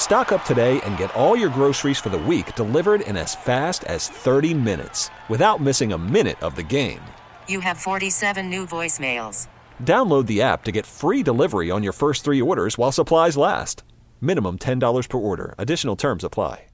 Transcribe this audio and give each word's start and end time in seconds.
Stock 0.00 0.32
up 0.32 0.42
today 0.46 0.80
and 0.86 0.96
get 0.96 1.14
all 1.14 1.36
your 1.36 1.50
groceries 1.50 1.98
for 1.98 2.08
the 2.08 2.18
week 2.18 2.54
delivered 2.54 3.02
in 3.02 3.18
as 3.18 3.34
fast 3.34 3.84
as 3.84 4.08
30 4.08 4.54
minutes 4.54 5.10
without 5.28 5.60
missing 5.60 5.92
a 5.92 5.98
minute 5.98 6.42
of 6.42 6.56
the 6.56 6.62
game. 6.62 7.02
You 7.46 7.60
have 7.60 7.76
47 7.76 8.48
new 8.48 8.66
voicemails. 8.66 9.46
Download 9.84 10.26
the 10.26 10.40
app 10.40 10.64
to 10.64 10.72
get 10.72 10.86
free 10.86 11.22
delivery 11.22 11.70
on 11.70 11.82
your 11.82 11.92
first 11.92 12.24
three 12.24 12.40
orders 12.40 12.78
while 12.78 12.90
supplies 12.90 13.36
last. 13.36 13.84
Minimum 14.22 14.60
$10 14.60 15.06
per 15.06 15.18
order. 15.18 15.54
Additional 15.58 15.96
terms 15.96 16.24
apply. 16.24 16.64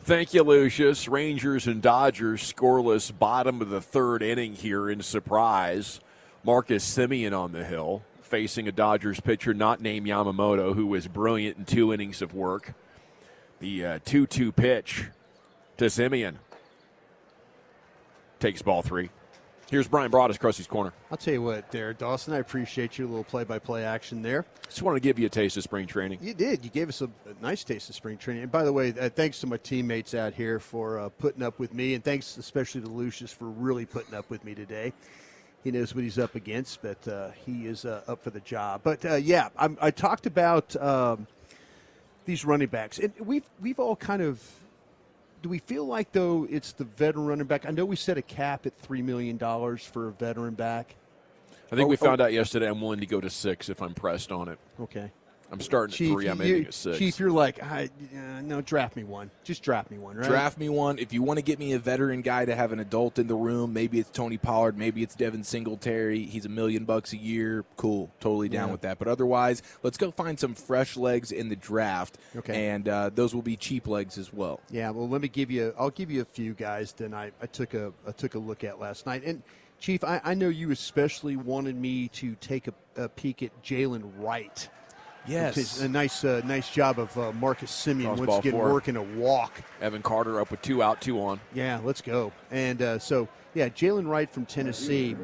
Thank 0.00 0.32
you, 0.32 0.42
Lucius. 0.42 1.08
Rangers 1.08 1.66
and 1.66 1.82
Dodgers 1.82 2.40
scoreless 2.40 3.12
bottom 3.16 3.60
of 3.60 3.68
the 3.68 3.82
third 3.82 4.22
inning 4.22 4.54
here 4.54 4.88
in 4.88 5.02
Surprise. 5.02 6.00
Marcus 6.42 6.86
Semien 6.86 7.38
on 7.38 7.52
the 7.52 7.64
hill 7.64 8.02
facing 8.26 8.68
a 8.68 8.72
Dodgers 8.72 9.20
pitcher 9.20 9.54
not 9.54 9.80
named 9.80 10.06
Yamamoto, 10.06 10.74
who 10.74 10.86
was 10.86 11.08
brilliant 11.08 11.58
in 11.58 11.64
two 11.64 11.92
innings 11.92 12.20
of 12.20 12.34
work. 12.34 12.74
The 13.60 14.00
2 14.04 14.24
uh, 14.24 14.26
2 14.28 14.52
pitch 14.52 15.06
to 15.78 15.86
Semien 15.86 16.36
takes 18.38 18.60
ball 18.62 18.82
three. 18.82 19.10
Here's 19.68 19.88
Bryan 19.88 20.12
Broaddus, 20.12 20.38
Crusty's 20.38 20.68
Corner. 20.68 20.92
I'll 21.10 21.16
tell 21.16 21.34
you 21.34 21.42
what, 21.42 21.72
there, 21.72 21.92
Dawson, 21.92 22.32
I 22.32 22.38
appreciate 22.38 22.98
your 22.98 23.08
little 23.08 23.24
play 23.24 23.42
by 23.42 23.58
play 23.58 23.84
action 23.84 24.22
there. 24.22 24.44
Just 24.68 24.82
wanted 24.82 25.00
to 25.00 25.00
give 25.00 25.18
you 25.18 25.26
a 25.26 25.28
taste 25.28 25.56
of 25.56 25.64
spring 25.64 25.88
training. 25.88 26.20
You 26.22 26.34
did. 26.34 26.64
You 26.64 26.70
gave 26.70 26.88
us 26.88 27.00
a, 27.02 27.06
a 27.06 27.42
nice 27.42 27.64
taste 27.64 27.88
of 27.88 27.96
spring 27.96 28.16
training. 28.16 28.44
And 28.44 28.52
by 28.52 28.62
the 28.62 28.72
way, 28.72 28.94
uh, 29.00 29.08
thanks 29.08 29.40
to 29.40 29.48
my 29.48 29.56
teammates 29.56 30.14
out 30.14 30.34
here 30.34 30.60
for 30.60 31.00
uh, 31.00 31.08
putting 31.08 31.42
up 31.42 31.58
with 31.58 31.74
me, 31.74 31.94
and 31.94 32.04
thanks 32.04 32.36
especially 32.36 32.82
to 32.82 32.88
Lucius 32.88 33.32
for 33.32 33.46
really 33.46 33.86
putting 33.86 34.14
up 34.14 34.30
with 34.30 34.44
me 34.44 34.54
today. 34.54 34.92
He 35.66 35.72
knows 35.72 35.96
what 35.96 36.04
he's 36.04 36.16
up 36.16 36.36
against, 36.36 36.80
but 36.80 37.08
uh, 37.08 37.30
he 37.44 37.66
is 37.66 37.84
uh, 37.84 38.00
up 38.06 38.22
for 38.22 38.30
the 38.30 38.38
job. 38.38 38.82
But 38.84 39.04
uh, 39.04 39.16
yeah, 39.16 39.48
I'm, 39.58 39.76
i 39.80 39.90
talked 39.90 40.24
about 40.24 40.76
um, 40.76 41.26
these 42.24 42.44
running 42.44 42.68
backs, 42.68 43.00
and 43.00 43.12
we've 43.18 43.42
we've 43.60 43.80
all 43.80 43.96
kind 43.96 44.22
of 44.22 44.40
do 45.42 45.48
we 45.48 45.58
feel 45.58 45.84
like 45.84 46.12
though 46.12 46.46
it's 46.48 46.70
the 46.70 46.84
veteran 46.84 47.26
running 47.26 47.48
back? 47.48 47.66
I 47.66 47.72
know 47.72 47.84
we 47.84 47.96
set 47.96 48.16
a 48.16 48.22
cap 48.22 48.64
at 48.66 48.78
three 48.78 49.02
million 49.02 49.38
dollars 49.38 49.84
for 49.84 50.06
a 50.06 50.12
veteran 50.12 50.54
back. 50.54 50.94
I 51.72 51.74
think 51.74 51.86
oh, 51.86 51.88
we 51.88 51.96
found 51.96 52.20
oh. 52.20 52.26
out 52.26 52.32
yesterday. 52.32 52.68
I'm 52.68 52.80
willing 52.80 53.00
to 53.00 53.06
go 53.06 53.20
to 53.20 53.28
six 53.28 53.68
if 53.68 53.82
I'm 53.82 53.92
pressed 53.92 54.30
on 54.30 54.48
it. 54.48 54.60
Okay. 54.80 55.10
I'm 55.50 55.60
starting 55.60 55.94
Chief, 55.94 56.10
at 56.10 56.14
three. 56.14 56.26
I'm 56.28 56.40
ending 56.40 56.66
at 56.66 56.74
six. 56.74 56.98
Chief, 56.98 57.20
you're 57.20 57.30
like, 57.30 57.62
I, 57.62 57.88
uh, 58.14 58.40
no, 58.42 58.60
draft 58.60 58.96
me 58.96 59.04
one. 59.04 59.30
Just 59.44 59.62
draft 59.62 59.90
me 59.90 59.98
one, 59.98 60.16
right? 60.16 60.28
Draft 60.28 60.58
me 60.58 60.68
one. 60.68 60.98
If 60.98 61.12
you 61.12 61.22
want 61.22 61.38
to 61.38 61.42
get 61.42 61.58
me 61.58 61.72
a 61.72 61.78
veteran 61.78 62.22
guy 62.22 62.44
to 62.44 62.54
have 62.54 62.72
an 62.72 62.80
adult 62.80 63.18
in 63.18 63.26
the 63.26 63.34
room, 63.34 63.72
maybe 63.72 63.98
it's 63.98 64.10
Tony 64.10 64.38
Pollard, 64.38 64.76
maybe 64.76 65.02
it's 65.02 65.14
Devin 65.14 65.44
Singletary. 65.44 66.24
He's 66.24 66.44
a 66.46 66.48
million 66.48 66.84
bucks 66.84 67.12
a 67.12 67.16
year. 67.16 67.64
Cool, 67.76 68.10
totally 68.20 68.48
down 68.48 68.68
yeah. 68.68 68.72
with 68.72 68.80
that. 68.82 68.98
But 68.98 69.08
otherwise, 69.08 69.62
let's 69.82 69.96
go 69.96 70.10
find 70.10 70.38
some 70.38 70.54
fresh 70.54 70.96
legs 70.96 71.30
in 71.30 71.48
the 71.48 71.56
draft. 71.56 72.18
Okay, 72.34 72.68
and 72.68 72.88
uh, 72.88 73.10
those 73.14 73.34
will 73.34 73.42
be 73.42 73.56
cheap 73.56 73.86
legs 73.86 74.18
as 74.18 74.32
well. 74.32 74.60
Yeah. 74.70 74.90
Well, 74.90 75.08
let 75.08 75.20
me 75.20 75.28
give 75.28 75.50
you. 75.50 75.74
I'll 75.78 75.90
give 75.90 76.10
you 76.10 76.22
a 76.22 76.26
few 76.26 76.54
guys. 76.54 76.92
Then 76.92 77.14
I, 77.14 77.30
I 77.40 77.46
took 77.46 77.74
a 77.74 77.92
I 78.06 78.12
took 78.12 78.34
a 78.34 78.38
look 78.38 78.64
at 78.64 78.80
last 78.80 79.06
night 79.06 79.22
and. 79.24 79.42
Chief, 79.78 80.02
I, 80.04 80.22
I 80.24 80.32
know 80.32 80.48
you 80.48 80.70
especially 80.70 81.36
wanted 81.36 81.76
me 81.76 82.08
to 82.08 82.34
take 82.36 82.66
a, 82.66 82.72
a 82.96 83.10
peek 83.10 83.42
at 83.42 83.62
Jaylen 83.62 84.10
Wright. 84.16 84.70
Yes, 85.28 85.80
a 85.80 85.88
nice, 85.88 86.24
uh, 86.24 86.42
nice 86.44 86.70
job 86.70 86.98
of 86.98 87.16
uh, 87.18 87.32
Marcus 87.32 87.70
Semien 87.70 88.16
Cross 88.16 88.18
once 88.20 88.46
again 88.46 88.54
working 88.54 88.96
a 88.96 89.02
walk. 89.02 89.52
Evan 89.80 90.02
Carter 90.02 90.40
up 90.40 90.50
with 90.50 90.62
two 90.62 90.82
out, 90.82 91.00
two 91.00 91.20
on. 91.20 91.40
Yeah, 91.54 91.80
let's 91.82 92.00
go. 92.00 92.32
And 92.50 92.80
uh, 92.82 92.98
so, 92.98 93.28
yeah, 93.54 93.68
Jaylen 93.68 94.08
Wright 94.08 94.30
from 94.30 94.46
Tennessee, 94.46 95.16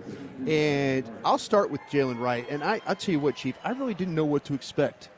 and 0.47 1.09
I'll 1.25 1.39
start 1.39 1.71
with 1.71 1.81
Jaylen 1.91 2.19
Wright. 2.21 2.47
And 2.51 2.65
I, 2.65 2.81
I'll 2.87 2.97
tell 2.97 3.13
you 3.13 3.21
what, 3.21 3.37
Chief, 3.37 3.57
I 3.65 3.71
really 3.71 3.95
didn't 3.95 4.15
know 4.15 4.25
what 4.25 4.45
to 4.47 4.55
expect. 4.55 5.11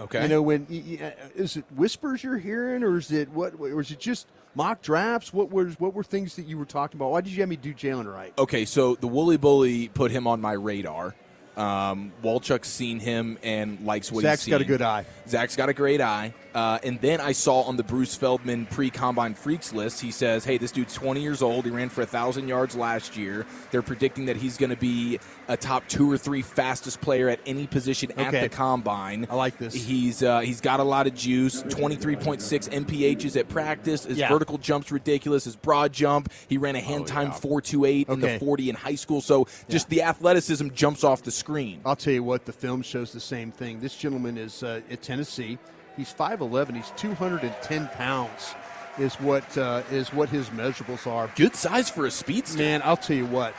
Okay. 0.00 0.22
You 0.22 0.28
know, 0.28 0.42
when 0.42 0.62
uh, 0.62 1.10
it 1.36 1.64
whispers 1.76 2.24
you're 2.24 2.38
hearing, 2.38 2.82
or 2.82 2.96
is 2.96 3.12
it 3.12 3.28
what, 3.30 3.54
or 3.60 3.80
is 3.80 3.90
it 3.90 4.00
just 4.00 4.26
mock 4.54 4.82
drafts? 4.82 5.32
What 5.32 5.50
was 5.50 5.78
what 5.78 5.94
were 5.94 6.02
things 6.02 6.34
that 6.36 6.46
you 6.46 6.58
were 6.58 6.64
talking 6.64 6.98
about? 6.98 7.10
Why 7.10 7.20
did 7.20 7.32
you 7.32 7.40
have 7.40 7.48
me 7.48 7.56
do 7.56 7.72
Jaylen 7.72 8.12
Wright? 8.12 8.32
Okay, 8.36 8.64
so 8.64 8.96
the 8.96 9.06
Wooly 9.06 9.36
Bully 9.36 9.88
put 9.88 10.10
him 10.10 10.26
on 10.26 10.40
my 10.40 10.52
radar. 10.52 11.14
Um, 11.56 12.12
Walchuk's 12.22 12.68
seen 12.68 13.00
him 13.00 13.38
and 13.42 13.84
likes 13.84 14.10
what 14.10 14.22
Zach's 14.22 14.40
he's 14.40 14.44
seen. 14.46 14.52
Got 14.52 14.60
a 14.62 14.64
good 14.64 14.82
eye. 14.82 15.06
Zach's 15.28 15.56
got 15.56 15.68
a 15.68 15.74
great 15.74 16.00
eye. 16.00 16.34
Uh, 16.54 16.78
and 16.82 17.00
then 17.00 17.20
I 17.20 17.32
saw 17.32 17.62
on 17.62 17.76
the 17.76 17.82
Bruce 17.82 18.14
Feldman 18.14 18.66
pre 18.66 18.90
combine 18.90 19.34
freaks 19.34 19.72
list, 19.72 20.00
he 20.00 20.10
says, 20.10 20.44
hey, 20.44 20.58
this 20.58 20.72
dude's 20.72 20.94
20 20.94 21.20
years 21.20 21.42
old. 21.42 21.64
He 21.64 21.70
ran 21.70 21.88
for 21.88 22.02
1,000 22.02 22.48
yards 22.48 22.76
last 22.76 23.16
year. 23.16 23.46
They're 23.70 23.82
predicting 23.82 24.26
that 24.26 24.36
he's 24.36 24.56
going 24.56 24.70
to 24.70 24.76
be 24.76 25.18
a 25.48 25.56
top 25.56 25.86
two 25.88 26.10
or 26.10 26.18
three 26.18 26.42
fastest 26.42 27.00
player 27.00 27.28
at 27.28 27.40
any 27.46 27.66
position 27.66 28.12
okay. 28.12 28.24
at 28.24 28.40
the 28.42 28.48
combine. 28.48 29.26
I 29.30 29.34
like 29.34 29.58
this. 29.58 29.74
He's 29.74 30.22
uh, 30.22 30.40
He's 30.40 30.60
got 30.60 30.80
a 30.80 30.84
lot 30.84 31.06
of 31.06 31.14
juice. 31.14 31.62
23.6 31.62 32.40
MPHs 32.84 33.36
at 33.36 33.48
practice. 33.48 34.04
His 34.04 34.18
yeah. 34.18 34.28
vertical 34.28 34.58
jump's 34.58 34.92
ridiculous. 34.92 35.44
His 35.44 35.56
broad 35.56 35.92
jump, 35.92 36.30
he 36.48 36.58
ran 36.58 36.76
a 36.76 36.80
hand 36.80 37.04
oh, 37.04 37.06
time 37.06 37.28
yeah. 37.28 37.32
428 37.32 38.08
okay. 38.08 38.14
in 38.14 38.20
the 38.20 38.38
40 38.38 38.70
in 38.70 38.76
high 38.76 38.94
school. 38.94 39.20
So 39.20 39.46
just 39.68 39.90
yeah. 39.90 39.96
the 39.96 40.02
athleticism 40.08 40.68
jumps 40.74 41.04
off 41.04 41.22
the 41.22 41.30
screen. 41.30 41.80
I'll 41.84 41.96
tell 41.96 42.12
you 42.12 42.22
what, 42.22 42.44
the 42.44 42.52
film 42.52 42.82
shows 42.82 43.12
the 43.12 43.20
same 43.20 43.50
thing. 43.50 43.80
This 43.80 43.96
gentleman 43.96 44.36
is 44.36 44.62
uh, 44.62 44.80
at 44.90 45.02
Tennessee. 45.02 45.58
He's 45.96 46.12
5'11. 46.12 46.76
He's 46.76 46.90
210 46.96 47.88
pounds. 47.88 48.54
Is 48.98 49.14
what 49.14 49.56
uh, 49.56 49.82
is 49.90 50.12
what 50.12 50.28
his 50.28 50.50
measurables 50.50 51.06
are. 51.06 51.30
Good 51.34 51.56
size 51.56 51.88
for 51.88 52.04
a 52.04 52.10
speedster. 52.10 52.58
Man, 52.58 52.82
I'll 52.84 52.96
tell 52.96 53.16
you 53.16 53.24
what. 53.24 53.54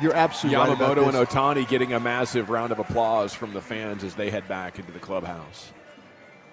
You're 0.00 0.14
absolutely 0.14 0.58
Yamamoto 0.58 1.04
right 1.04 1.14
and 1.14 1.28
Otani 1.28 1.68
getting 1.68 1.92
a 1.92 2.00
massive 2.00 2.48
round 2.48 2.72
of 2.72 2.78
applause 2.78 3.34
from 3.34 3.52
the 3.52 3.60
fans 3.60 4.02
as 4.02 4.14
they 4.14 4.30
head 4.30 4.48
back 4.48 4.78
into 4.78 4.92
the 4.92 4.98
clubhouse. 4.98 5.72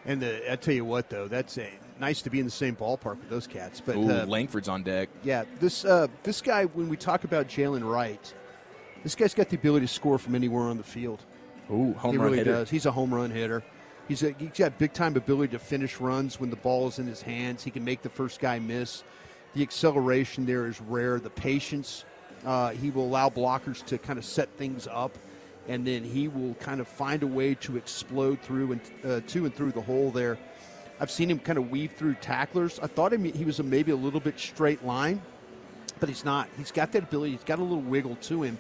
And 0.05 0.21
the, 0.21 0.51
I 0.51 0.55
tell 0.55 0.73
you 0.73 0.83
what, 0.83 1.09
though, 1.09 1.27
that's 1.27 1.57
a, 1.57 1.69
nice 1.99 2.21
to 2.23 2.29
be 2.29 2.39
in 2.39 2.45
the 2.45 2.51
same 2.51 2.75
ballpark 2.75 3.19
with 3.19 3.29
those 3.29 3.47
cats. 3.47 3.81
But 3.81 3.95
Ooh, 3.95 4.11
uh, 4.11 4.25
Langford's 4.25 4.67
on 4.67 4.83
deck. 4.83 5.09
Yeah, 5.23 5.45
this 5.59 5.85
uh, 5.85 6.07
this 6.23 6.41
guy. 6.41 6.65
When 6.65 6.89
we 6.89 6.97
talk 6.97 7.23
about 7.23 7.47
Jaylen 7.47 7.89
Wright, 7.89 8.33
this 9.03 9.15
guy's 9.15 9.33
got 9.33 9.49
the 9.49 9.55
ability 9.55 9.85
to 9.87 9.93
score 9.93 10.17
from 10.17 10.35
anywhere 10.35 10.63
on 10.63 10.77
the 10.77 10.83
field. 10.83 11.23
Ooh, 11.71 11.93
home 11.93 12.11
he 12.11 12.17
run 12.17 12.25
really 12.25 12.37
hitter. 12.39 12.51
does. 12.51 12.69
He's 12.69 12.85
a 12.85 12.91
home 12.91 13.13
run 13.13 13.31
hitter. 13.31 13.63
He's, 14.07 14.21
a, 14.21 14.31
he's 14.37 14.51
got 14.51 14.77
big 14.77 14.93
time 14.93 15.15
ability 15.15 15.53
to 15.53 15.59
finish 15.59 15.99
runs 15.99 16.39
when 16.39 16.49
the 16.49 16.55
ball 16.55 16.87
is 16.87 16.99
in 16.99 17.07
his 17.07 17.21
hands. 17.21 17.63
He 17.63 17.71
can 17.71 17.83
make 17.83 18.01
the 18.01 18.09
first 18.09 18.39
guy 18.39 18.59
miss. 18.59 19.03
The 19.55 19.63
acceleration 19.63 20.45
there 20.45 20.67
is 20.67 20.79
rare. 20.81 21.19
The 21.19 21.29
patience, 21.29 22.05
uh, 22.45 22.71
he 22.71 22.91
will 22.91 23.05
allow 23.05 23.29
blockers 23.29 23.83
to 23.85 23.97
kind 23.97 24.19
of 24.19 24.25
set 24.25 24.49
things 24.57 24.87
up, 24.91 25.17
and 25.67 25.87
then 25.87 26.03
he 26.03 26.27
will 26.27 26.53
kind 26.55 26.81
of 26.81 26.87
find 26.87 27.23
a 27.23 27.27
way 27.27 27.55
to 27.55 27.77
explode 27.77 28.39
through 28.41 28.73
and 28.73 28.81
uh, 29.03 29.21
to 29.27 29.45
and 29.45 29.55
through 29.55 29.71
the 29.71 29.81
hole 29.81 30.11
there. 30.11 30.37
I've 30.99 31.11
seen 31.11 31.29
him 31.29 31.39
kind 31.39 31.57
of 31.57 31.71
weave 31.71 31.93
through 31.93 32.15
tacklers. 32.15 32.79
I 32.79 32.87
thought 32.87 33.11
he 33.11 33.43
was 33.43 33.59
a, 33.59 33.63
maybe 33.63 33.91
a 33.91 33.95
little 33.95 34.19
bit 34.19 34.39
straight 34.39 34.85
line, 34.85 35.21
but 35.99 36.09
he's 36.09 36.23
not. 36.23 36.47
He's 36.57 36.71
got 36.71 36.91
that 36.91 37.03
ability. 37.03 37.31
He's 37.31 37.43
got 37.43 37.59
a 37.59 37.63
little 37.63 37.81
wiggle 37.81 38.17
to 38.17 38.43
him. 38.43 38.57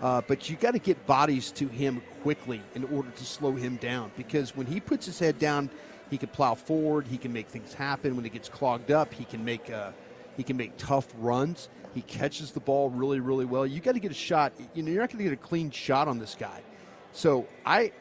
Uh, 0.00 0.20
but 0.26 0.50
you 0.50 0.56
got 0.56 0.72
to 0.72 0.78
get 0.78 1.06
bodies 1.06 1.50
to 1.52 1.68
him 1.68 2.02
quickly 2.22 2.60
in 2.74 2.84
order 2.84 3.10
to 3.10 3.24
slow 3.24 3.52
him 3.52 3.76
down 3.76 4.10
because 4.16 4.54
when 4.54 4.66
he 4.66 4.78
puts 4.78 5.06
his 5.06 5.18
head 5.18 5.38
down, 5.38 5.70
he 6.10 6.18
can 6.18 6.28
plow 6.28 6.54
forward. 6.54 7.06
He 7.06 7.18
can 7.18 7.32
make 7.32 7.48
things 7.48 7.72
happen. 7.72 8.14
When 8.14 8.24
he 8.24 8.30
gets 8.30 8.48
clogged 8.48 8.90
up, 8.90 9.12
he 9.12 9.24
can 9.24 9.44
make 9.44 9.70
uh, 9.70 9.92
he 10.36 10.42
can 10.42 10.56
make 10.56 10.76
tough 10.76 11.08
runs. 11.18 11.68
He 11.94 12.02
catches 12.02 12.52
the 12.52 12.60
ball 12.60 12.90
really, 12.90 13.20
really 13.20 13.46
well. 13.46 13.66
You 13.66 13.80
got 13.80 13.92
to 13.92 14.00
get 14.00 14.10
a 14.10 14.14
shot. 14.14 14.52
You 14.74 14.82
know, 14.82 14.92
you're 14.92 15.00
not 15.00 15.10
going 15.10 15.24
to 15.24 15.30
get 15.30 15.32
a 15.32 15.42
clean 15.42 15.70
shot 15.70 16.08
on 16.08 16.18
this 16.18 16.36
guy. 16.38 16.60
So 17.12 17.46
I, 17.64 17.92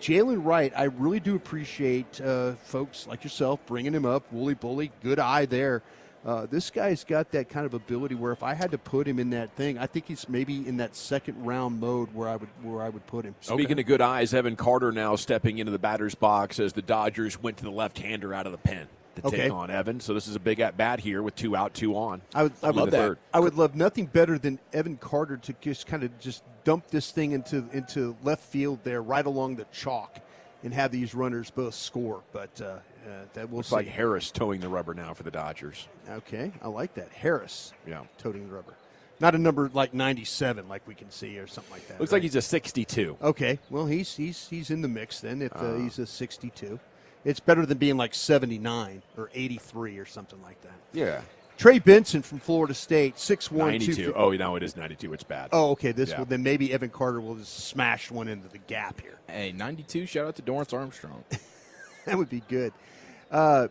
Jaylen 0.00 0.44
Wright, 0.44 0.72
I 0.76 0.84
really 0.84 1.20
do 1.20 1.36
appreciate 1.36 2.20
uh, 2.20 2.54
folks 2.64 3.06
like 3.06 3.22
yourself 3.22 3.64
bringing 3.66 3.94
him 3.94 4.04
up. 4.04 4.30
Wooly 4.32 4.54
Bully, 4.54 4.90
good 5.02 5.20
eye 5.20 5.46
there. 5.46 5.82
Uh, 6.24 6.46
this 6.46 6.70
guy's 6.70 7.04
got 7.04 7.30
that 7.32 7.50
kind 7.50 7.66
of 7.66 7.74
ability 7.74 8.14
where 8.14 8.32
if 8.32 8.42
I 8.42 8.54
had 8.54 8.70
to 8.70 8.78
put 8.78 9.06
him 9.06 9.18
in 9.18 9.30
that 9.30 9.54
thing, 9.56 9.76
I 9.76 9.86
think 9.86 10.06
he's 10.06 10.26
maybe 10.28 10.66
in 10.66 10.78
that 10.78 10.96
second 10.96 11.44
round 11.44 11.80
mode 11.80 12.14
where 12.14 12.28
I 12.28 12.36
would 12.36 12.48
where 12.62 12.82
I 12.82 12.88
would 12.88 13.06
put 13.06 13.26
him. 13.26 13.34
Speaking 13.40 13.72
okay. 13.72 13.80
of 13.82 13.86
good 13.86 14.00
eyes, 14.00 14.32
Evan 14.32 14.56
Carter 14.56 14.90
now 14.90 15.16
stepping 15.16 15.58
into 15.58 15.70
the 15.70 15.78
batter's 15.78 16.14
box 16.14 16.58
as 16.58 16.72
the 16.72 16.82
Dodgers 16.82 17.42
went 17.42 17.58
to 17.58 17.64
the 17.64 17.70
left-hander 17.70 18.32
out 18.32 18.46
of 18.46 18.52
the 18.52 18.58
pen 18.58 18.86
to 19.16 19.26
okay. 19.26 19.36
take 19.36 19.52
on 19.52 19.70
Evan. 19.70 20.00
So 20.00 20.14
this 20.14 20.26
is 20.26 20.34
a 20.34 20.40
big 20.40 20.60
at 20.60 20.76
bat 20.76 20.98
here 20.98 21.22
with 21.22 21.36
two 21.36 21.54
out, 21.54 21.74
two 21.74 21.94
on. 21.96 22.22
I 22.34 22.44
would, 22.44 22.52
I 22.62 22.66
would 22.68 22.76
love 22.76 22.90
that. 22.92 22.98
Third. 22.98 23.18
I 23.32 23.40
would 23.40 23.54
love 23.54 23.74
nothing 23.74 24.06
better 24.06 24.38
than 24.38 24.58
Evan 24.72 24.96
Carter 24.96 25.36
to 25.36 25.54
just 25.60 25.86
kind 25.86 26.04
of 26.04 26.18
just 26.20 26.42
dump 26.64 26.88
this 26.88 27.10
thing 27.10 27.32
into 27.32 27.64
into 27.72 28.16
left 28.22 28.44
field 28.44 28.78
there, 28.82 29.02
right 29.02 29.26
along 29.26 29.56
the 29.56 29.66
chalk, 29.72 30.20
and 30.64 30.74
have 30.74 30.90
these 30.90 31.14
runners 31.14 31.50
both 31.50 31.74
score. 31.74 32.22
But 32.32 32.60
uh, 32.60 32.78
Uh, 33.06 33.26
that 33.34 33.50
will 33.50 33.58
Looks 33.58 33.70
like 33.70 33.86
Harris 33.86 34.30
toeing 34.30 34.60
the 34.60 34.68
rubber 34.68 34.94
now 34.94 35.12
for 35.14 35.22
the 35.24 35.30
Dodgers. 35.30 35.86
Okay, 36.10 36.50
I 36.62 36.68
like 36.68 36.94
that. 36.94 37.10
Harris. 37.10 37.72
Yeah. 37.86 38.00
Toting 38.18 38.48
the 38.48 38.54
rubber. 38.54 38.74
Not 39.20 39.34
a 39.34 39.38
number 39.38 39.70
like 39.74 39.92
97 39.94 40.66
like 40.68 40.86
we 40.88 40.94
can 40.94 41.10
see 41.10 41.38
or 41.38 41.46
something 41.46 41.72
like 41.72 41.86
that. 41.88 42.00
Looks 42.00 42.10
right? 42.12 42.16
like 42.16 42.22
he's 42.24 42.34
a 42.34 42.42
62. 42.42 43.16
Okay, 43.22 43.58
well 43.70 43.86
he's 43.86 44.16
he's 44.16 44.48
he's 44.48 44.70
in 44.70 44.80
the 44.82 44.88
mix 44.88 45.20
then. 45.20 45.40
If 45.42 45.54
uh, 45.54 45.58
Uh. 45.58 45.74
he's 45.78 45.98
a 45.98 46.06
62, 46.06 46.80
it's 47.24 47.40
better 47.40 47.64
than 47.66 47.78
being 47.78 47.96
like 47.96 48.14
79 48.14 49.02
or 49.16 49.30
83 49.34 49.98
or 49.98 50.06
something 50.06 50.42
like 50.42 50.60
that. 50.62 50.72
Yeah. 50.92 51.20
Trey 51.56 51.78
Benson 51.78 52.22
from 52.22 52.40
Florida 52.40 52.74
State, 52.74 53.16
6'1", 53.16 53.52
92. 53.52 54.12
Oh, 54.14 54.30
no, 54.32 54.56
it 54.56 54.62
is 54.62 54.76
92. 54.76 55.12
It's 55.12 55.22
bad. 55.22 55.50
Oh, 55.52 55.70
okay. 55.70 55.92
This 55.92 56.10
Yeah. 56.10 56.18
will 56.18 56.24
then 56.26 56.42
maybe 56.42 56.72
Evan 56.72 56.90
Carter 56.90 57.20
will 57.20 57.36
just 57.36 57.68
smash 57.68 58.10
one 58.10 58.28
into 58.28 58.48
the 58.48 58.58
gap 58.58 59.00
here. 59.00 59.18
Hey, 59.28 59.52
92. 59.52 60.06
Shout 60.06 60.26
out 60.26 60.36
to 60.36 60.42
Dorance 60.42 60.72
Armstrong. 60.72 61.24
that 62.06 62.18
would 62.18 62.28
be 62.28 62.42
good. 62.48 62.72
Uh, 63.30 63.68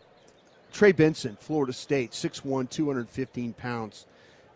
Trey 0.72 0.92
Benson, 0.92 1.38
Florida 1.40 1.74
State, 1.74 2.12
6'1", 2.12 2.70
215 2.70 3.54
pounds. 3.54 4.06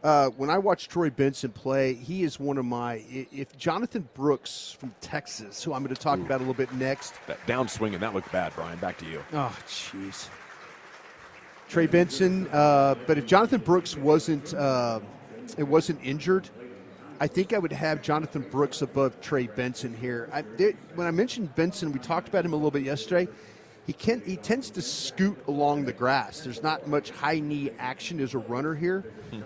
Uh, 0.04 0.30
when 0.30 0.50
I 0.50 0.58
watch 0.60 0.88
Troy 0.88 1.10
Benson 1.10 1.52
play, 1.52 1.94
he 1.94 2.24
is 2.24 2.40
one 2.40 2.58
of 2.58 2.66
my. 2.66 3.04
If 3.10 3.58
Jonathan 3.58 4.08
Brooks 4.14 4.76
from 4.80 4.94
Texas, 5.02 5.64
who 5.64 5.74
I'm 5.74 5.84
going 5.84 5.94
to 5.94 6.02
talk 6.02 6.20
about 6.20 6.38
a 6.38 6.40
little 6.40 6.54
bit 6.54 6.72
next, 6.74 7.14
That 7.28 7.46
downswing 7.48 7.94
and 7.94 8.02
that 8.04 8.14
looked 8.14 8.32
bad, 8.32 8.54
Brian. 8.56 8.78
Back 8.78 8.98
to 9.00 9.06
you. 9.06 9.24
Oh, 9.34 9.56
jeez. 9.68 10.28
Trey 11.70 11.86
Benson, 11.86 12.48
uh, 12.54 12.96
but 13.06 13.18
if 13.18 13.26
Jonathan 13.26 13.60
Brooks 13.60 13.98
wasn't, 13.98 14.54
uh, 14.54 15.02
it 15.58 15.64
wasn't 15.64 16.00
injured, 16.02 16.50
I 17.20 17.28
think 17.28 17.52
I 17.52 17.58
would 17.58 17.74
have 17.74 18.02
Jonathan 18.02 18.44
Brooks 18.50 18.82
above 18.82 19.20
Trey 19.20 19.48
Benson 19.48 19.94
here. 19.94 20.30
I, 20.32 20.44
there, 20.44 20.74
when 20.96 21.08
I 21.08 21.12
mentioned 21.12 21.54
Benson, 21.56 21.92
we 21.92 22.00
talked 22.00 22.30
about 22.30 22.46
him 22.46 22.54
a 22.54 22.56
little 22.56 22.72
bit 22.72 22.84
yesterday. 22.84 23.28
He 23.86 23.94
can 23.94 24.22
he 24.26 24.36
tends 24.36 24.70
to 24.72 24.82
scoot 24.82 25.38
along 25.48 25.86
the 25.86 25.94
grass. 25.94 26.42
There's 26.42 26.62
not 26.62 26.88
much 26.88 27.10
high 27.10 27.40
knee 27.40 27.72
action 27.80 28.20
as 28.20 28.34
a 28.34 28.38
runner 28.38 28.76
here, 28.76 29.06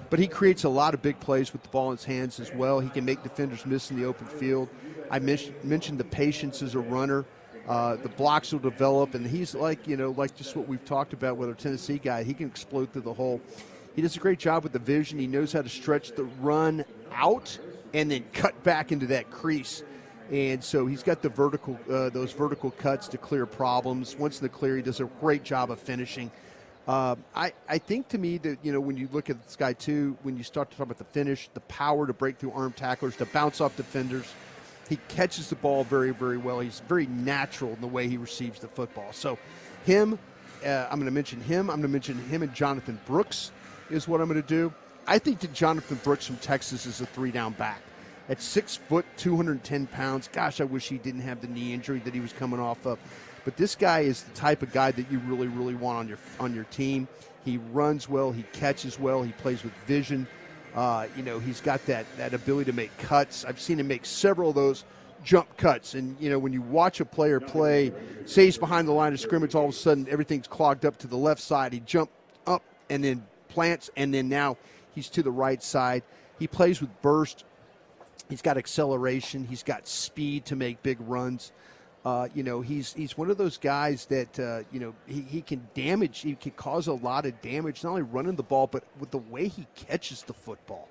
but 0.10 0.18
he 0.20 0.28
creates 0.28 0.64
a 0.64 0.70
lot 0.70 0.94
of 0.96 1.02
big 1.02 1.20
plays 1.20 1.54
with 1.54 1.62
the 1.62 1.70
ball 1.70 1.92
in 1.92 1.98
his 1.98 2.06
hands 2.06 2.40
as 2.40 2.52
well. 2.54 2.80
He 2.80 2.90
can 2.90 3.06
make 3.06 3.22
defenders 3.22 3.66
miss 3.68 3.92
in 3.92 4.00
the 4.00 4.06
open 4.06 4.26
field. 4.26 4.68
I 5.12 5.20
mentioned 5.20 5.56
mentioned 5.64 6.00
the 6.00 6.06
patience 6.06 6.62
as 6.64 6.74
a 6.76 6.80
runner. 6.80 7.26
Uh, 7.68 7.96
the 7.98 8.10
blocks 8.10 8.52
will 8.52 8.60
develop, 8.60 9.14
and 9.14 9.26
he's 9.26 9.54
like 9.54 9.88
you 9.88 9.98
know 9.98 10.12
like 10.12 10.36
just 10.36 10.56
what 10.56 10.68
we've 10.68 10.84
talked 10.86 11.14
about 11.14 11.38
with 11.38 11.50
our 11.50 11.56
Tennessee 11.56 11.98
guy. 11.98 12.24
He 12.24 12.34
can 12.34 12.48
explode 12.48 12.92
through 12.92 13.04
the 13.04 13.14
hole. 13.14 13.42
He 13.96 14.02
does 14.02 14.16
a 14.16 14.20
great 14.20 14.40
job 14.40 14.64
with 14.64 14.72
the 14.72 14.80
vision. 14.80 15.20
He 15.20 15.28
knows 15.28 15.52
how 15.52 15.62
to 15.62 15.70
stretch 15.70 16.14
the 16.14 16.24
run 16.24 16.86
out 17.14 17.58
and 17.94 18.10
then 18.10 18.24
cut 18.34 18.64
back 18.64 18.92
into 18.92 19.08
that 19.08 19.30
crease. 19.32 19.84
And 20.32 20.64
so 20.64 20.88
he's 20.88 21.04
got 21.04 21.22
the 21.22 21.28
vertical, 21.28 21.78
uh, 21.90 22.10
those 22.10 22.32
vertical 22.32 22.72
cuts 22.72 23.10
to 23.10 23.18
clear 23.18 23.46
problems. 23.46 24.16
Once 24.16 24.40
in 24.40 24.44
the 24.44 24.50
clear, 24.50 24.78
he 24.78 24.82
does 24.82 25.02
a 25.02 25.06
great 25.20 25.44
job 25.44 25.72
of 25.72 25.80
finishing. 25.80 26.32
Uh, 26.88 27.16
I, 27.36 27.54
I 27.68 27.78
think 27.78 28.08
to 28.10 28.18
me 28.18 28.38
that 28.40 28.58
you 28.64 28.72
know 28.72 28.80
when 28.80 28.98
you 28.98 29.08
look 29.12 29.30
at 29.30 29.44
this 29.44 29.56
guy 29.56 29.74
too, 29.74 30.18
when 30.24 30.38
you 30.38 30.44
start 30.44 30.72
to 30.72 30.78
talk 30.78 30.86
about 30.86 30.98
the 30.98 31.04
finish, 31.04 31.50
the 31.54 31.60
power 31.62 32.08
to 32.08 32.14
break 32.14 32.38
through 32.38 32.54
arm 32.54 32.72
tacklers, 32.72 33.16
to 33.18 33.26
bounce 33.28 33.62
off 33.62 33.76
defenders, 33.76 34.26
he 34.92 35.00
catches 35.08 35.50
the 35.50 35.56
ball 35.56 35.86
very 35.86 36.12
very 36.12 36.38
well. 36.38 36.60
He's 36.60 36.82
very 36.82 37.06
natural 37.08 37.72
in 37.72 37.80
the 37.80 37.88
way 37.88 38.10
he 38.10 38.18
receives 38.18 38.60
the 38.60 38.68
football. 38.68 39.14
So 39.14 39.38
him, 39.86 40.20
uh, 40.66 40.88
I'm 40.90 41.00
going 41.00 41.06
to 41.06 41.12
mention 41.12 41.40
him. 41.40 41.70
I'm 41.70 41.78
going 41.78 41.84
to 41.84 41.88
mention 41.88 42.18
him 42.26 42.44
and 42.44 42.54
Jonathan 42.54 43.00
Brooks 43.06 43.52
is 43.90 44.06
what 44.06 44.20
I'm 44.20 44.28
going 44.28 44.42
to 44.42 44.48
do. 44.48 44.74
I 45.08 45.18
think 45.18 45.40
that 45.40 45.54
Jonathan 45.54 45.98
Brooks 46.04 46.28
from 46.28 46.36
Texas 46.38 46.86
is 46.86 47.00
a 47.00 47.06
three 47.06 47.32
down 47.32 47.54
back. 47.54 47.82
At 48.28 48.42
six 48.42 48.76
foot, 48.76 49.06
210 49.16 49.88
pounds. 49.88 50.30
Gosh, 50.32 50.60
I 50.60 50.66
wish 50.66 50.90
he 50.90 50.98
didn't 50.98 51.22
have 51.22 51.40
the 51.40 51.48
knee 51.48 51.74
injury 51.74 52.00
that 52.00 52.14
he 52.14 52.20
was 52.20 52.34
coming 52.34 52.60
off 52.60 52.86
of. 52.86 53.00
But 53.46 53.56
this 53.56 53.76
guy 53.76 54.02
is 54.02 54.24
the 54.24 54.34
type 54.34 54.62
of 54.62 54.74
guy 54.74 54.92
that 54.92 55.10
you 55.10 55.20
really, 55.20 55.48
really 55.48 55.74
want 55.74 56.00
on 56.00 56.08
your 56.10 56.18
on 56.40 56.54
your 56.54 56.66
team. 56.66 57.08
He 57.46 57.58
runs 57.72 58.10
well, 58.10 58.32
he 58.32 58.44
catches 58.52 59.00
well, 59.00 59.24
he 59.24 59.32
plays 59.32 59.64
with 59.64 59.74
vision. 59.88 60.28
Uh, 60.76 61.08
you 61.18 61.24
know, 61.24 61.40
he's 61.40 61.62
got 61.62 61.86
that 61.86 62.06
that 62.18 62.34
ability 62.34 62.72
to 62.72 62.76
make 62.76 62.96
cuts. 62.98 63.46
I've 63.46 63.60
seen 63.60 63.80
him 63.80 63.88
make 63.88 64.06
several 64.06 64.50
of 64.50 64.56
those 64.56 64.86
jump 65.24 65.58
cuts. 65.58 65.94
And 65.94 66.16
you 66.20 66.30
know, 66.30 66.40
when 66.40 66.54
you 66.54 66.62
watch 66.62 67.00
a 67.00 67.06
player 67.06 67.40
play, 67.40 67.92
say 68.26 68.46
he's 68.46 68.58
behind 68.58 68.88
the 68.88 68.94
line 68.94 69.14
of 69.14 69.20
scrimmage, 69.20 69.56
all 69.56 69.66
of 69.66 69.72
a 69.72 69.74
sudden 69.74 70.08
everything's 70.10 70.48
clogged 70.48 70.86
up 70.86 70.98
to 71.00 71.08
the 71.08 71.18
left 71.18 71.42
side. 71.42 71.74
He 71.74 71.80
jump 71.82 72.10
up 72.48 72.64
and 72.90 73.04
then 73.04 73.26
plants, 73.50 73.90
and 73.98 74.14
then 74.14 74.30
now 74.30 74.58
he's 74.96 75.10
to 75.10 75.24
the 75.24 75.32
right 75.32 75.62
side. 75.62 76.04
He 76.40 76.48
plays 76.48 76.82
with 76.82 76.90
burst. 77.02 77.44
He's 78.30 78.42
got 78.42 78.58
acceleration. 78.58 79.46
He's 79.46 79.64
got 79.64 79.88
speed 79.88 80.46
to 80.46 80.56
make 80.56 80.82
big 80.82 80.98
runs. 81.02 81.52
Uh, 82.04 82.28
you 82.34 82.42
know, 82.42 82.62
he's 82.62 82.94
he's 82.94 83.16
one 83.16 83.30
of 83.30 83.38
those 83.38 83.58
guys 83.58 84.06
that 84.08 84.40
uh, 84.40 84.64
you 84.72 84.80
know 84.80 84.94
he, 85.06 85.22
he 85.22 85.42
can 85.42 85.68
damage. 85.76 86.20
He 86.20 86.36
can 86.36 86.52
cause 86.52 86.88
a 86.88 86.94
lot 86.94 87.28
of 87.28 87.40
damage, 87.42 87.84
not 87.84 87.92
only 87.92 88.02
running 88.02 88.36
the 88.36 88.44
ball, 88.44 88.66
but 88.66 88.84
with 89.00 89.12
the 89.12 89.20
way 89.20 89.48
he 89.48 89.68
catches 89.76 90.24
the 90.24 90.34
football. 90.34 90.90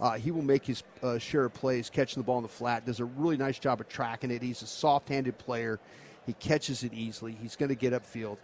Uh, 0.00 0.12
he 0.12 0.30
will 0.30 0.42
make 0.42 0.64
his 0.64 0.82
uh, 1.02 1.18
share 1.18 1.44
of 1.44 1.54
plays 1.54 1.90
catching 1.90 2.20
the 2.20 2.24
ball 2.24 2.38
in 2.38 2.42
the 2.42 2.48
flat. 2.48 2.86
Does 2.86 3.00
a 3.00 3.04
really 3.04 3.36
nice 3.36 3.58
job 3.58 3.80
of 3.80 3.88
tracking 3.88 4.30
it. 4.30 4.42
He's 4.42 4.62
a 4.62 4.66
soft-handed 4.66 5.38
player. 5.38 5.80
He 6.26 6.34
catches 6.34 6.84
it 6.84 6.92
easily. 6.92 7.36
He's 7.40 7.56
going 7.56 7.70
to 7.70 7.74
get 7.74 7.92
upfield. 7.92 8.36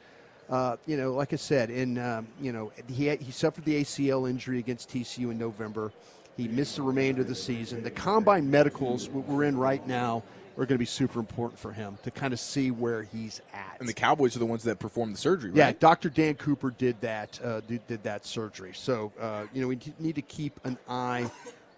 Uh, 0.48 0.76
you 0.86 0.96
know, 0.96 1.12
like 1.12 1.32
I 1.32 1.36
said, 1.36 1.70
and 1.70 1.98
um, 1.98 2.26
you 2.40 2.52
know, 2.52 2.72
he 2.88 3.06
had, 3.06 3.20
he 3.20 3.30
suffered 3.30 3.64
the 3.64 3.82
ACL 3.82 4.28
injury 4.28 4.58
against 4.58 4.90
TCU 4.90 5.30
in 5.30 5.38
November. 5.38 5.92
He 6.36 6.48
missed 6.48 6.76
the 6.76 6.82
remainder 6.82 7.22
of 7.22 7.28
the 7.28 7.34
season. 7.34 7.82
The 7.82 7.90
combine 7.90 8.50
medicals 8.50 9.08
we're 9.08 9.44
in 9.44 9.56
right 9.56 9.86
now 9.86 10.22
are 10.56 10.66
going 10.66 10.76
to 10.76 10.78
be 10.78 10.84
super 10.84 11.18
important 11.18 11.58
for 11.58 11.72
him 11.72 11.98
to 12.02 12.10
kind 12.10 12.32
of 12.32 12.40
see 12.40 12.70
where 12.70 13.02
he's 13.02 13.40
at. 13.52 13.76
And 13.80 13.88
the 13.88 13.94
Cowboys 13.94 14.36
are 14.36 14.38
the 14.38 14.46
ones 14.46 14.62
that 14.64 14.78
performed 14.78 15.14
the 15.14 15.18
surgery, 15.18 15.50
right? 15.50 15.58
Yeah, 15.58 15.72
Dr. 15.72 16.08
Dan 16.08 16.34
Cooper 16.34 16.70
did 16.70 17.00
that. 17.00 17.40
Uh, 17.42 17.60
did, 17.60 17.86
did 17.86 18.02
that 18.04 18.24
surgery. 18.24 18.72
So 18.74 19.12
uh, 19.20 19.46
you 19.52 19.62
know 19.62 19.68
we 19.68 19.78
need 19.98 20.14
to 20.14 20.22
keep 20.22 20.60
an 20.64 20.78
eye 20.88 21.30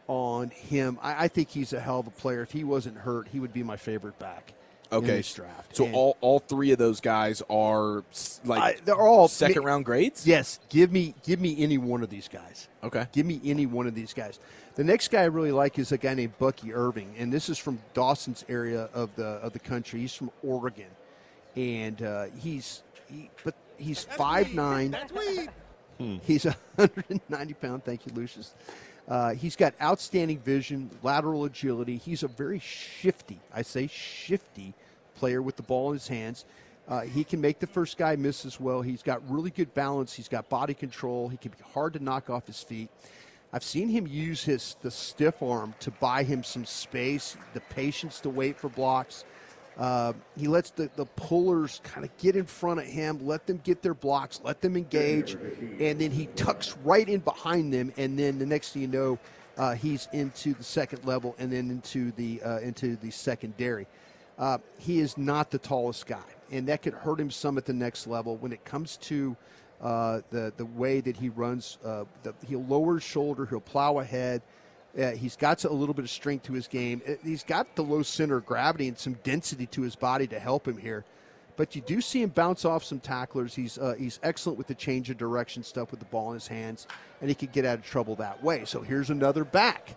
on 0.09 0.51
him. 0.51 0.99
I, 1.03 1.25
I 1.25 1.29
think 1.29 1.49
he's 1.49 1.73
a 1.73 1.81
hell 1.81 2.01
of 2.01 2.07
a 2.07 2.11
player. 2.11 2.43
If 2.43 2.53
he 2.53 2.65
wasn't 2.65 2.97
hurt, 2.97 3.29
he 3.29 3.41
would 3.41 3.53
be 3.53 3.63
my 3.63 3.77
favorite 3.77 4.19
back. 4.19 4.53
In 4.93 4.99
Okay. 4.99 5.17
this 5.17 5.35
draft. 5.35 5.77
So 5.77 5.85
And- 5.85 5.95
all, 5.95 6.17
all 6.21 6.39
three 6.39 6.71
of 6.73 6.79
those 6.79 7.01
guys 7.01 7.43
are 7.51 8.05
like 8.45 8.63
I- 8.63 8.77
they're 8.85 8.95
all 8.97 9.27
second 9.29 9.65
round 9.65 9.85
grades. 9.85 10.27
Yes, 10.27 10.61
give 10.69 10.93
me 10.93 11.15
give 11.25 11.41
me 11.41 11.57
any 11.63 11.77
one 11.79 12.03
of 12.03 12.11
these 12.11 12.29
guys. 12.29 12.69
Okay. 12.85 13.07
Give 13.13 13.27
me 13.27 13.41
any 13.45 13.67
one 13.67 13.87
of 13.87 13.95
these 13.95 14.13
guys. 14.15 14.39
The 14.77 14.85
next 14.85 15.09
guy 15.11 15.23
I 15.23 15.27
really 15.27 15.53
like 15.53 15.79
is 15.79 15.91
a 15.91 15.99
guy 15.99 16.15
named 16.15 16.39
Bucky 16.39 16.73
Irving, 16.73 17.15
and 17.19 17.33
this 17.33 17.49
is 17.49 17.59
from 17.59 17.81
Dawson's 17.95 18.45
area 18.49 18.89
of 18.95 19.15
the 19.17 19.27
of 19.27 19.53
the 19.55 19.59
country. 19.59 20.01
He's 20.01 20.15
from 20.15 20.31
Oregon, 20.45 20.91
and 21.57 22.01
uh, 22.03 22.27
he's 22.39 22.83
he, 23.11 23.31
but 23.43 23.55
he's 23.79 24.05
five 24.05 24.53
nine. 24.55 24.97
He's 26.27 26.45
190 26.45 27.55
pound. 27.55 27.83
Thank 27.83 28.05
you, 28.05 28.13
Lucius. 28.13 28.53
Uh, 29.09 29.35
he's 29.35 29.55
got 29.55 29.75
outstanding 29.81 30.39
vision, 30.39 30.91
lateral 31.03 31.45
agility. 31.45 31.97
He's 31.97 32.23
a 32.23 32.29
very 32.29 32.59
shifty, 32.59 33.39
I 33.55 33.63
say 33.63 33.87
shifty 33.87 34.75
player 35.17 35.41
with 35.41 35.57
the 35.57 35.63
ball 35.63 35.91
in 35.91 35.95
his 35.95 36.09
hands. 36.09 36.45
Uh, 36.89 37.01
he 37.01 37.25
can 37.25 37.41
make 37.41 37.59
the 37.59 37.67
first 37.67 37.99
guy 37.99 38.15
miss 38.17 38.45
as 38.45 38.61
well. 38.61 38.83
He's 38.83 39.03
got 39.03 39.29
really 39.29 39.51
good 39.51 39.75
balance. 39.75 40.13
He's 40.13 40.29
got 40.29 40.49
body 40.49 40.75
control. 40.75 41.29
He 41.29 41.37
can 41.37 41.51
be 41.51 41.59
hard 41.73 41.95
to 41.95 42.03
knock 42.03 42.31
off 42.31 42.47
his 42.47 42.63
feet. 42.63 42.91
I've 43.53 43.65
seen 43.65 43.89
him 43.89 44.07
use 44.07 44.45
his 44.45 44.77
the 44.83 44.91
stiff 44.91 45.43
arm 45.43 45.75
to 45.81 45.91
buy 45.91 46.23
him 46.23 46.45
some 46.45 46.65
space, 46.65 47.37
the 47.55 47.61
patience 47.61 48.21
to 48.21 48.31
wait 48.31 48.59
for 48.59 48.69
blocks. 48.69 49.25
Uh, 49.79 50.15
he 50.39 50.49
lets 50.49 50.71
the, 50.71 50.89
the 50.97 51.05
pullers 51.05 51.81
kind 51.85 52.05
of 52.05 52.17
get 52.17 52.35
in 52.35 52.47
front 52.47 52.81
of 52.81 52.87
him, 52.87 53.19
let 53.27 53.47
them 53.47 53.61
get 53.63 53.83
their 53.83 53.93
blocks, 53.93 54.41
let 54.43 54.63
them 54.63 54.75
engage, 54.75 55.35
and 55.79 56.01
then 56.01 56.11
he 56.11 56.27
tucks 56.29 56.77
right 56.79 57.07
in 57.09 57.21
behind 57.21 57.73
them. 57.73 57.93
And 57.99 58.19
then 58.19 58.39
the 58.39 58.47
next 58.47 58.73
thing 58.73 58.83
you 58.83 58.89
know, 58.89 59.19
uh, 59.59 59.75
he's 59.75 60.09
into 60.13 60.55
the 60.55 60.65
second 60.65 61.05
level 61.05 61.35
and 61.39 61.53
then 61.53 61.71
into 61.71 62.11
the 62.13 62.43
uh, 62.43 62.59
into 62.61 62.97
the 62.97 63.11
secondary. 63.11 63.87
Uh, 64.39 64.59
he 64.79 65.01
is 65.01 65.19
not 65.19 65.51
the 65.51 65.59
tallest 65.59 66.07
guy, 66.07 66.25
and 66.51 66.67
that 66.69 66.83
could 66.83 66.95
hurt 66.95 67.21
him 67.21 67.31
some 67.31 67.59
at 67.59 67.67
the 67.67 67.73
next 67.73 68.07
level. 68.07 68.37
When 68.37 68.53
it 68.53 68.65
comes 68.65 68.97
to 68.99 69.37
uh, 69.83 70.21
the 70.31 70.55
the 70.57 70.67
way 70.67 71.01
that 71.01 71.19
he 71.19 71.29
runs, 71.29 71.79
the, 71.83 72.07
he'll 72.47 72.65
lower 72.65 72.95
his 72.95 73.03
shoulder, 73.03 73.45
he'll 73.45 73.61
plow 73.61 73.99
ahead. 73.99 74.41
Uh, 74.99 75.11
he's 75.11 75.37
got 75.37 75.63
a 75.65 75.73
little 75.73 75.95
bit 75.95 76.05
of 76.05 76.11
strength 76.11 76.45
to 76.45 76.53
his 76.55 76.69
game. 76.69 77.03
Uh, 77.07 77.13
He's 77.23 77.45
got 77.45 77.77
the 77.77 77.83
low 77.85 78.03
center 78.03 78.37
of 78.39 78.47
gravity 78.47 78.89
and 78.89 78.99
some 78.99 79.15
density 79.25 79.67
to 79.67 79.83
his 79.83 79.95
body 79.95 80.27
to 80.29 80.39
help 80.39 80.67
him 80.67 80.79
here. 80.79 81.05
But 81.57 81.75
you 81.75 81.83
do 81.83 82.01
see 82.01 82.23
him 82.23 82.31
bounce 82.31 82.65
off 82.65 82.85
some 82.85 83.01
tacklers. 83.01 83.55
He's 83.55 83.79
uh, 83.79 83.95
he's 83.99 84.21
excellent 84.23 84.59
with 84.59 84.67
the 84.67 84.75
change 84.75 85.09
of 85.11 85.17
direction 85.17 85.63
stuff 85.63 85.91
with 85.91 86.01
the 86.01 86.07
ball 86.07 86.29
in 86.29 86.35
his 86.35 86.47
hands, 86.47 86.87
and 87.21 87.31
he 87.31 87.35
can 87.35 87.49
get 87.51 87.65
out 87.65 87.79
of 87.79 87.85
trouble 87.85 88.15
that 88.17 88.43
way. 88.43 88.65
So 88.67 88.83
here's 88.83 89.09
another 89.11 89.45
back 89.45 89.97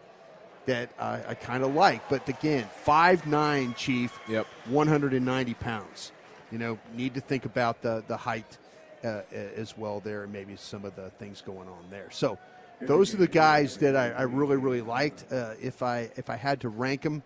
that 0.67 0.89
I, 0.99 1.21
I 1.29 1.33
kind 1.33 1.63
of 1.63 1.73
like. 1.75 2.07
But 2.09 2.27
again, 2.29 2.65
five 2.83 3.25
nine 3.27 3.73
Chief, 3.75 4.17
Yep. 4.29 4.47
190 4.67 5.53
pounds. 5.55 6.11
You 6.51 6.57
know, 6.59 6.79
need 6.93 7.13
to 7.15 7.21
think 7.21 7.45
about 7.45 7.81
the 7.81 8.03
the 8.07 8.17
height 8.17 8.57
uh, 9.03 9.21
as 9.33 9.77
well 9.77 9.99
there, 9.99 10.23
and 10.23 10.31
maybe 10.33 10.55
some 10.55 10.85
of 10.85 10.95
the 10.95 11.09
things 11.11 11.41
going 11.41 11.67
on 11.67 11.85
there. 11.89 12.07
So 12.09 12.37
those 12.81 13.13
are 13.13 13.17
the 13.17 13.27
guys 13.27 13.77
that 13.77 13.95
I, 13.95 14.09
I 14.11 14.21
really 14.23 14.57
really 14.57 14.81
liked. 14.81 15.25
Uh, 15.31 15.53
if 15.61 15.83
I 15.83 16.09
if 16.15 16.29
I 16.29 16.35
had 16.35 16.61
to 16.61 16.69
rank 16.69 17.01
them, 17.03 17.23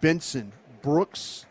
Benson, 0.00 0.52
Brooks, 0.82 1.46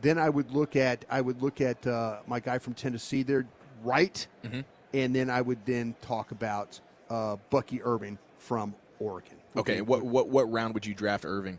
then 0.00 0.18
I 0.18 0.28
would 0.28 0.50
look 0.50 0.76
at 0.76 1.04
I 1.10 1.20
would 1.20 1.42
look 1.42 1.60
at 1.60 1.86
uh, 1.86 2.18
my 2.26 2.40
guy 2.40 2.58
from 2.58 2.74
Tennessee 2.74 3.22
there, 3.22 3.46
Wright, 3.82 4.26
and 4.92 5.14
then 5.14 5.30
I 5.30 5.40
would 5.40 5.64
then 5.66 5.94
talk 6.02 6.30
about 6.30 6.80
uh, 7.10 7.36
Bucky 7.50 7.82
Irving 7.82 8.18
from 8.38 8.74
Oregon. 8.98 9.36
Okay, 9.56 9.80
what 9.80 10.02
what 10.02 10.28
what 10.28 10.50
round 10.50 10.74
would 10.74 10.86
you 10.86 10.94
draft 10.94 11.24
Irving? 11.24 11.58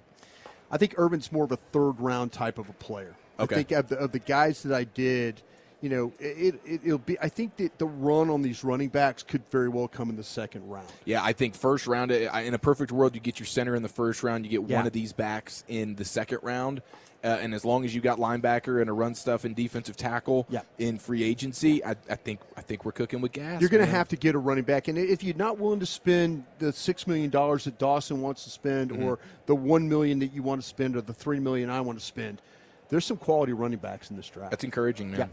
I 0.72 0.78
think 0.78 0.96
Irvin's 0.98 1.32
more 1.32 1.46
of 1.46 1.52
a 1.52 1.58
third 1.58 2.00
round 2.00 2.32
type 2.32 2.58
of 2.58 2.70
a 2.70 2.74
player. 2.74 3.16
Okay. 3.40 3.56
I 3.56 3.58
think 3.58 3.72
of 3.72 3.88
the, 3.90 3.98
of 3.98 4.12
the 4.12 4.20
guys 4.20 4.64
that 4.64 4.76
I 4.76 4.86
did, 4.86 5.42
you 5.82 5.90
know, 5.90 6.14
it, 6.20 6.56
it 6.66 6.82
it'll 6.86 6.98
be. 6.98 7.20
I 7.20 7.30
think 7.30 7.58
that 7.58 7.78
the 7.78 7.86
run 7.86 8.30
on 8.30 8.42
these 8.42 8.64
running 8.64 8.90
backs 8.90 9.24
could 9.24 9.48
very 9.50 9.70
well 9.70 9.88
come 9.88 10.10
in 10.10 10.16
the 10.16 10.24
second 10.24 10.68
round. 10.70 10.88
Yeah, 11.06 11.24
I 11.24 11.34
think 11.34 11.54
first 11.56 11.86
round 11.88 12.12
in 12.12 12.54
a 12.54 12.60
perfect 12.60 12.92
world 12.92 13.14
you 13.16 13.22
get 13.22 13.40
your 13.40 13.46
center 13.48 13.76
in 13.76 13.84
the 13.84 13.90
first 13.90 14.24
round, 14.24 14.46
you 14.46 14.52
get 14.60 14.70
Yeah. 14.70 14.78
one 14.78 14.88
of 14.88 14.94
these 14.94 15.14
backs 15.14 15.64
in 15.68 15.96
the 15.96 16.06
second 16.06 16.40
round. 16.42 16.82
Uh, 17.24 17.40
and 17.42 17.56
as 17.56 17.66
long 17.66 17.84
as 17.86 17.96
you 17.96 18.02
got 18.02 18.20
linebacker 18.20 18.82
and 18.82 18.88
a 18.88 18.94
run 18.94 19.16
stuff 19.16 19.46
and 19.46 19.56
defensive 19.56 19.98
tackle 19.98 20.46
Yeah. 20.48 20.62
in 20.78 21.00
free 21.00 21.24
agency, 21.24 21.84
I, 21.84 21.96
I 22.08 22.16
think 22.16 22.40
I 22.56 22.62
think 22.62 22.86
we're 22.86 22.92
cooking 22.92 23.20
with 23.20 23.32
gas. 23.32 23.60
You're 23.62 23.70
going 23.72 23.84
to 23.84 23.90
have 23.92 24.08
to 24.10 24.16
get 24.16 24.36
a 24.36 24.38
running 24.38 24.64
back, 24.64 24.88
and 24.90 24.98
if 24.98 25.24
you're 25.24 25.36
not 25.36 25.58
willing 25.58 25.80
to 25.80 25.88
spend 25.88 26.44
the 26.60 26.72
six 26.72 27.08
million 27.08 27.32
dollars 27.32 27.64
that 27.64 27.80
Dawson 27.80 28.22
wants 28.22 28.44
to 28.44 28.52
spend, 28.52 28.92
Mm-hmm. 28.92 29.04
or 29.06 29.18
the 29.48 29.56
one 29.56 29.90
million 29.90 30.20
that 30.20 30.34
you 30.34 30.44
want 30.44 30.62
to 30.62 30.68
spend, 30.68 30.96
or 30.96 31.02
the 31.02 31.14
three 31.14 31.40
million 31.40 31.70
I 31.72 31.82
want 31.82 31.98
to 32.00 32.06
spend, 32.06 32.42
there's 32.90 33.06
some 33.06 33.18
quality 33.18 33.54
running 33.54 33.80
backs 33.80 34.12
in 34.12 34.18
this 34.18 34.30
draft. 34.30 34.52
That's 34.52 34.64
encouraging, 34.64 35.10
man. 35.10 35.20
Yeah. 35.22 35.28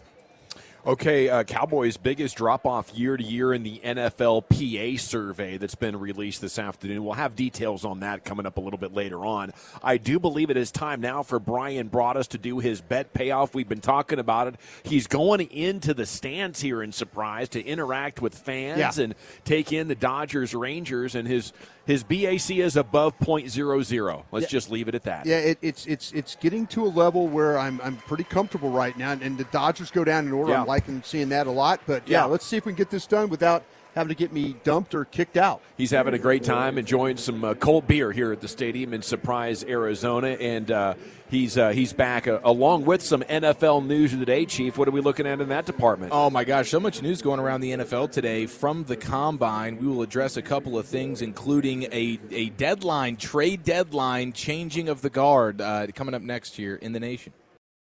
Okay, 0.84 1.28
uh, 1.28 1.44
Cowboys' 1.44 1.96
biggest 1.96 2.36
drop 2.36 2.66
off 2.66 2.92
year 2.92 3.16
to 3.16 3.22
year 3.22 3.52
in 3.52 3.62
the 3.62 3.80
NFL 3.84 4.42
PA 4.48 5.00
survey 5.00 5.56
that's 5.56 5.76
been 5.76 5.96
released 5.96 6.40
this 6.40 6.58
afternoon. 6.58 7.04
We'll 7.04 7.14
have 7.14 7.36
details 7.36 7.84
on 7.84 8.00
that 8.00 8.24
coming 8.24 8.46
up 8.46 8.56
a 8.56 8.60
little 8.60 8.80
bit 8.80 8.92
later 8.92 9.24
on. 9.24 9.52
I 9.80 9.96
do 9.96 10.18
believe 10.18 10.50
it 10.50 10.56
is 10.56 10.72
time 10.72 11.00
now 11.00 11.22
for 11.22 11.38
Bryan 11.38 11.88
Broaddus 11.88 12.26
to 12.30 12.38
do 12.38 12.58
his 12.58 12.80
bet 12.80 13.14
payoff. 13.14 13.54
We've 13.54 13.68
been 13.68 13.80
talking 13.80 14.18
about 14.18 14.48
it. 14.48 14.56
He's 14.82 15.06
going 15.06 15.42
into 15.52 15.94
the 15.94 16.04
stands 16.04 16.60
here 16.60 16.82
in 16.82 16.90
Surprise 16.90 17.48
to 17.50 17.64
interact 17.64 18.20
with 18.20 18.36
fans 18.36 18.98
Yeah. 18.98 19.04
and 19.04 19.14
take 19.44 19.72
in 19.72 19.86
the 19.86 19.94
Dodgers 19.94 20.52
Rangers, 20.52 21.14
and 21.14 21.28
his 21.28 21.52
his 21.84 22.04
BAC 22.04 22.58
is 22.58 22.76
above 22.76 23.18
.00. 23.18 24.22
Let's 24.30 24.46
just 24.46 24.70
leave 24.70 24.86
it 24.86 24.94
at 24.94 25.02
that. 25.02 25.26
Yeah, 25.26 25.38
it, 25.38 25.58
it's 25.62 25.86
it's 25.86 26.12
it's 26.12 26.36
getting 26.36 26.66
to 26.68 26.84
a 26.84 26.86
level 26.86 27.26
where 27.26 27.58
I'm 27.58 27.80
I'm 27.82 27.96
pretty 27.96 28.22
comfortable 28.24 28.70
right 28.70 28.96
now, 28.96 29.10
and, 29.12 29.22
and 29.22 29.36
the 29.38 29.44
Dodgers 29.44 29.90
go 29.90 30.04
down 30.04 30.26
in 30.26 30.32
order. 30.32 30.52
Yeah. 30.52 30.62
I'm 30.72 30.76
liking 30.76 31.02
seeing 31.04 31.28
that 31.30 31.46
a 31.46 31.50
lot. 31.50 31.80
But 31.86 32.08
yeah, 32.08 32.20
Yeah. 32.20 32.24
let's 32.24 32.46
see 32.46 32.56
if 32.56 32.64
we 32.64 32.72
can 32.72 32.78
get 32.78 32.90
this 32.90 33.06
done 33.06 33.28
without 33.28 33.62
having 33.94 34.08
to 34.08 34.14
get 34.14 34.32
me 34.32 34.56
dumped 34.64 34.94
or 34.94 35.04
kicked 35.04 35.36
out. 35.36 35.60
He's 35.76 35.90
having 35.90 36.14
a 36.14 36.18
great 36.18 36.44
time 36.44 36.78
enjoying 36.78 37.18
some 37.18 37.44
uh, 37.44 37.52
cold 37.52 37.86
beer 37.86 38.10
here 38.10 38.32
at 38.32 38.40
the 38.40 38.48
stadium 38.48 38.94
in 38.94 39.02
Surprise, 39.02 39.62
Arizona, 39.64 40.28
and 40.28 40.70
uh, 40.70 40.94
he's 41.30 41.58
uh, 41.58 41.70
he's 41.72 41.92
back 41.92 42.26
uh, 42.26 42.40
along 42.42 42.86
with 42.86 43.02
some 43.02 43.20
NFL 43.24 43.84
news 43.86 44.14
of 44.14 44.20
the 44.20 44.24
day. 44.24 44.46
Chief, 44.46 44.78
what 44.78 44.88
are 44.88 44.92
we 44.92 45.02
looking 45.02 45.26
at 45.26 45.42
in 45.42 45.50
that 45.50 45.66
department? 45.66 46.10
Oh 46.14 46.30
my 46.30 46.44
gosh, 46.44 46.70
so 46.70 46.80
much 46.80 47.02
news 47.02 47.20
going 47.20 47.38
around 47.38 47.60
the 47.60 47.72
NFL 47.72 48.10
today 48.12 48.46
from 48.46 48.84
the 48.84 48.96
combine. 48.96 49.76
We 49.76 49.86
will 49.88 50.00
address 50.00 50.38
a 50.38 50.42
couple 50.42 50.78
of 50.78 50.86
things, 50.86 51.20
including 51.20 51.82
a, 51.92 52.18
a 52.30 52.48
deadline, 52.50 53.16
trade 53.18 53.62
deadline, 53.62 54.32
changing 54.32 54.88
of 54.88 55.02
the 55.02 55.10
guard 55.10 55.60
uh, 55.60 55.88
coming 55.88 56.14
up 56.14 56.22
next 56.22 56.58
year 56.58 56.76
in 56.76 56.92
the 56.92 57.00
nation. 57.00 57.34